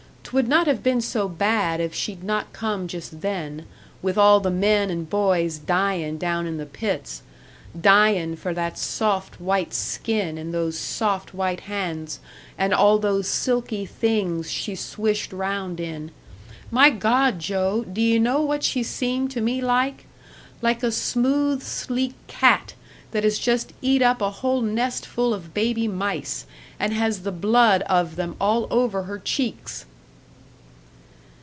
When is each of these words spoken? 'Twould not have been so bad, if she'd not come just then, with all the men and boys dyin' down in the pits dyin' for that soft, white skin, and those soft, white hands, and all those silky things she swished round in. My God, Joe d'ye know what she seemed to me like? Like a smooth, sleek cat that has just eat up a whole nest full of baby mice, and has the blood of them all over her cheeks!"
'Twould 0.33 0.47
not 0.47 0.65
have 0.65 0.81
been 0.81 1.01
so 1.01 1.27
bad, 1.27 1.81
if 1.81 1.93
she'd 1.93 2.23
not 2.23 2.53
come 2.53 2.87
just 2.87 3.19
then, 3.19 3.65
with 4.01 4.17
all 4.17 4.39
the 4.39 4.49
men 4.49 4.89
and 4.89 5.09
boys 5.09 5.57
dyin' 5.57 6.17
down 6.17 6.47
in 6.47 6.55
the 6.55 6.65
pits 6.65 7.21
dyin' 7.77 8.37
for 8.37 8.53
that 8.53 8.77
soft, 8.79 9.41
white 9.41 9.73
skin, 9.73 10.37
and 10.37 10.53
those 10.53 10.79
soft, 10.79 11.33
white 11.33 11.59
hands, 11.61 12.21
and 12.57 12.73
all 12.73 12.97
those 12.97 13.27
silky 13.27 13.85
things 13.85 14.49
she 14.49 14.73
swished 14.73 15.33
round 15.33 15.81
in. 15.81 16.11
My 16.69 16.89
God, 16.91 17.37
Joe 17.37 17.83
d'ye 17.83 18.17
know 18.17 18.41
what 18.41 18.63
she 18.63 18.83
seemed 18.83 19.31
to 19.31 19.41
me 19.41 19.59
like? 19.59 20.05
Like 20.61 20.81
a 20.81 20.93
smooth, 20.93 21.61
sleek 21.61 22.13
cat 22.27 22.73
that 23.11 23.25
has 23.25 23.37
just 23.37 23.73
eat 23.81 24.01
up 24.01 24.21
a 24.21 24.29
whole 24.31 24.61
nest 24.61 25.05
full 25.05 25.33
of 25.33 25.53
baby 25.53 25.89
mice, 25.89 26.45
and 26.79 26.93
has 26.93 27.23
the 27.23 27.33
blood 27.33 27.81
of 27.81 28.15
them 28.15 28.37
all 28.39 28.67
over 28.71 29.03
her 29.03 29.19
cheeks!" 29.19 29.87